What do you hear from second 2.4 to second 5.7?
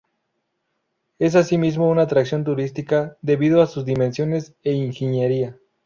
turística, debido a sus dimensiones e ingeniería.